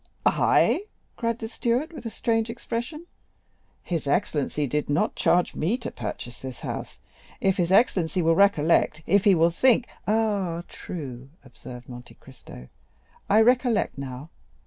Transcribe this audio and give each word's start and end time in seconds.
"I," 0.25 0.85
cried 1.15 1.37
the 1.37 1.47
steward 1.47 1.93
with 1.93 2.07
a 2.07 2.09
strange 2.09 2.49
expression. 2.49 3.05
"His 3.83 4.07
excellency 4.07 4.65
did 4.65 4.89
not 4.89 5.13
charge 5.15 5.53
me 5.53 5.77
to 5.77 5.91
purchase 5.91 6.39
this 6.41 6.61
house. 6.61 6.97
If 7.39 7.57
his 7.57 7.71
excellency 7.71 8.23
will 8.23 8.33
recollect—if 8.33 9.25
he 9.25 9.35
will 9.35 9.51
think——" 9.51 9.87
"Ah, 10.07 10.63
true," 10.67 11.29
observed 11.45 11.87
Monte 11.87 12.15
Cristo; 12.15 12.69
"I 13.29 13.41
recollect 13.41 13.99
now. 13.99 14.31